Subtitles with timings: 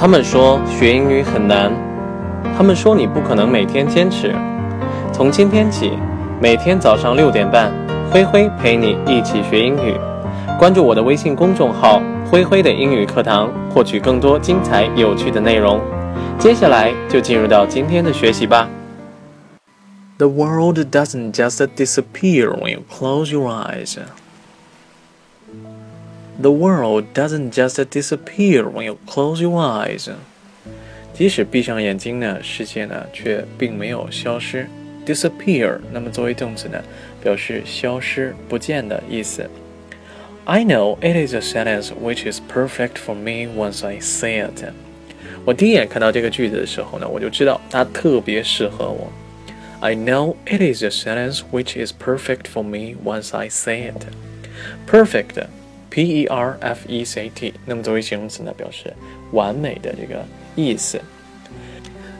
[0.00, 1.72] 他们说学英语很难，
[2.56, 4.32] 他们说你不可能每天坚持。
[5.12, 5.90] 从今天起，
[6.40, 7.72] 每天早上六点半，
[8.08, 9.96] 灰灰陪你一起学英语。
[10.56, 12.00] 关注我的微信公众号
[12.30, 15.80] “灰灰的英语课堂”，获取更多精彩有趣的内容。
[16.38, 18.68] 接下来就进入到今天的学习吧。
[20.18, 23.98] The world doesn't just disappear when you close your eyes.
[26.41, 30.09] The world doesn't just disappear when you close your eyes。
[31.13, 34.67] 即使闭上眼睛呢，世界呢却并没有消失。
[35.05, 36.81] disappear，那么作为动词呢，
[37.21, 39.47] 表示消失、不见的意思。
[40.45, 44.73] I know it is a sentence which is perfect for me once I say it。
[45.45, 49.11] 我第一眼看到这个句子的时候呢，我就知道它特别适合我。
[49.81, 55.45] I know it is a sentence which is perfect for me once I say it。Perfect。
[55.90, 58.92] P E R F E C T，那么作为形容词呢，表示
[59.32, 60.24] 完美的这个
[60.54, 61.00] 意思。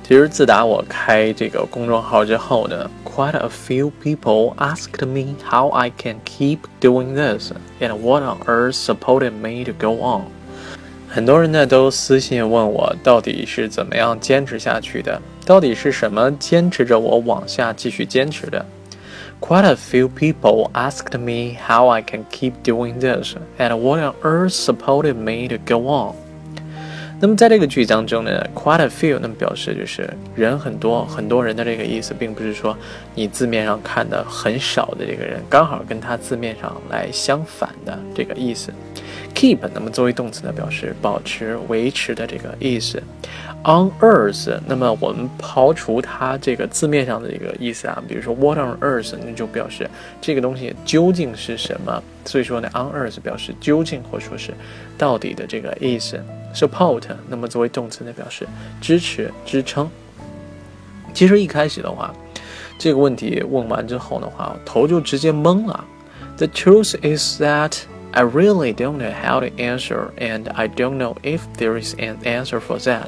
[0.02, 8.38] 其实自打我开这个公众号之后呢，quite a few people asked me how I can keep doing this and what on
[8.46, 10.22] earth supported me to go on。
[11.10, 15.20] 很多人呢都私信问我，到底是怎么样坚持下去的？
[15.44, 18.64] 到底是什么坚持着我往下继续坚持的
[19.40, 24.52] ？Quite a few people asked me how I can keep doing this and what on earth
[24.52, 26.14] supported me to go on.
[27.20, 32.76] 那么在这个句当中呢，quite a few 那么表示就是人很多，很多人的这个意思，并不是说
[33.14, 38.72] 你字面上看的很少的这个人，刚好跟他字面上来相反的这个意思。
[39.38, 43.00] Keep 那么作为动词呢，表示保持、维持的这个意思。
[43.62, 49.88] On earth，那么我们刨除它这个字面上的一个意思啊，比如说 What on earth，那就表示
[50.20, 52.02] 这个东西究竟是什么。
[52.24, 54.52] 所以说呢，on earth 表示究竟或者说是
[54.96, 56.20] 到底的这个意思。
[56.52, 58.44] Support，那么作为动词呢，表示
[58.80, 59.88] 支持、支撑。
[61.14, 62.12] 其实一开始的话，
[62.76, 65.84] 这个问题问完之后的话，头就直接懵了。
[66.38, 67.76] The truth is that
[68.11, 72.17] I really don't know how to answer, and I don't know if there is an
[72.23, 73.07] answer for that.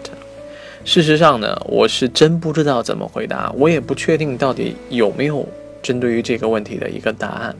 [0.84, 5.48] 事实上呢，我是真不知道怎么回答，我也不确定到底有没有
[5.82, 7.56] 针对于这个问题的一个答案。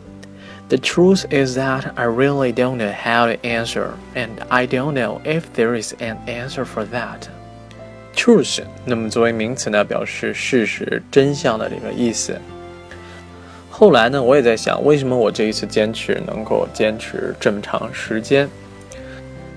[0.70, 5.22] The truth is that I really don't know how to answer, and I don't know
[5.24, 7.28] if there is an answer for that.
[8.16, 12.40] Truth，那么作为名词呢，表示事实、真相的这个意思。
[13.80, 18.50] 后来呢，我也在想，为什么我这一次坚持能够坚持这么长时间？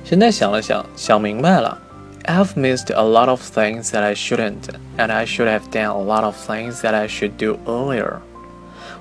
[0.04, 1.78] 现在想了想，想明白了。
[2.24, 6.24] I've missed a lot of things that I shouldn't, and I should have done a lot
[6.24, 8.16] of things that I should do earlier.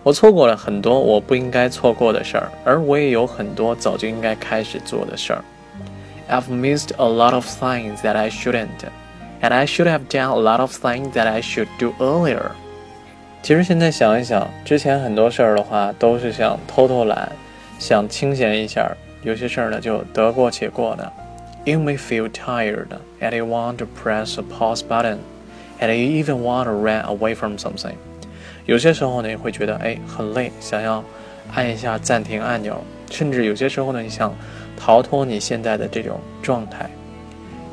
[0.03, 5.43] 我错过了很多我不应该错过的事儿，而我也有很多早就应该开始做的事儿。
[6.29, 8.67] I've missed a lot of things that I shouldn't,
[9.41, 12.51] and I should have done a lot of things that I should do earlier.
[13.42, 17.32] 其实现在想一想，之前很多事儿的话，都是想偷偷懒，
[17.76, 18.88] 想清闲一下，
[19.22, 21.12] 有些事儿呢就得过且过的。
[21.64, 22.86] You may feel tired
[23.20, 25.18] and you want to press a pause button,
[25.80, 27.94] and you even want to run away from something.
[28.64, 31.02] 有些时候呢，你会觉得哎很累，想要
[31.52, 34.32] 按一下暂停按钮，甚至有些时候呢，你想
[34.76, 36.88] 逃脱你现在的这种状态。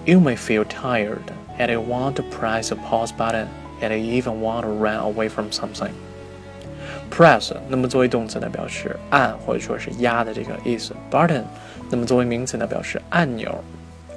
[0.05, 1.29] You may feel tired
[1.59, 3.45] and you want to press a pause button,
[3.80, 5.90] and you even want to run away from something.
[7.10, 10.94] Press，那么作为动词呢，表示按或者说是压的这个意思。
[11.10, 11.44] Button，
[11.90, 13.62] 那么作为名词呢，表示按钮。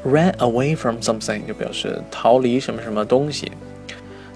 [0.04, 3.52] Run away from something 就表示逃离什么什么东西。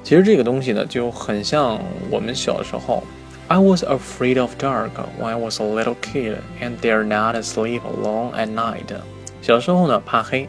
[0.03, 1.79] 其实这个东西呢，就很像
[2.09, 3.03] 我们小时候。
[3.47, 8.31] I was afraid of dark when I was a little kid and dare not sleep alone
[8.33, 8.95] at night。
[9.41, 10.47] 小时候呢，怕黑，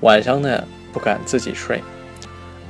[0.00, 1.82] 晚上呢不敢自己睡。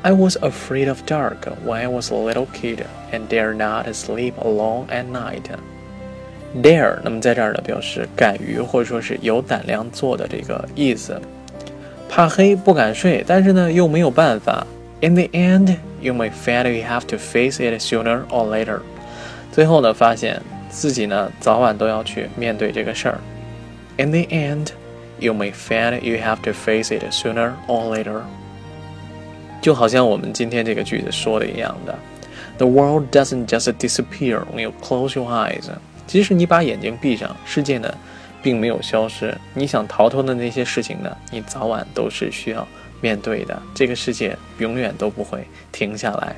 [0.03, 4.35] I was afraid of dark when I was a little kid and dare not sleep
[4.39, 11.21] alone at night。Dare，那么在这儿呢，表示敢于或者说是有胆量做的这个意思。
[12.09, 14.67] 怕黑不敢睡，但是呢又没有办法。
[15.01, 18.81] In the end, you may find you have to face it sooner or later。
[19.53, 23.19] 最后呢，发现自己呢早晚都要去面对这个事儿。
[23.99, 24.69] In the end,
[25.19, 28.23] you may find you have to face it sooner or later。
[29.64, 31.98] 就好像我们今天这个句子说的一样的
[32.58, 35.64] ，The world doesn't just disappear when you close your eyes。
[36.06, 37.92] 即使你把眼睛闭上，世界呢？
[38.42, 39.34] 并没有消失。
[39.54, 41.16] 你想逃脱的那些事情呢？
[41.32, 42.68] 你早晚都是需要
[43.00, 43.58] 面对的。
[43.74, 46.36] 这个世界永远都不会停下来。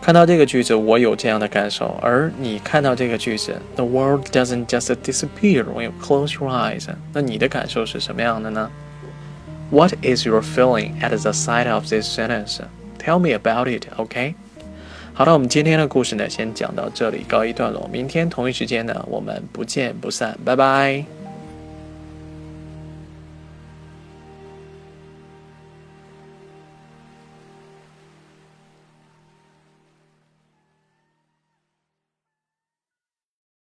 [0.00, 1.98] 看到这个句子，我有这样的感受。
[2.00, 8.70] 而你看到这个句子，The world doesn't just disappear when you close your eyes，那你的感受是什么样的呢？
[9.70, 12.60] What is your feeling at the sight of this sentence?
[12.98, 14.34] Tell me about it, OK?
[15.12, 17.88] 好了，我们今天的故事呢，先讲到这里，告一段落。
[17.90, 21.15] 明天同一时间呢，我们不见不散，拜拜。